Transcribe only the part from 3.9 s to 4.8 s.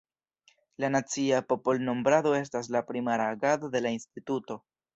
instituto.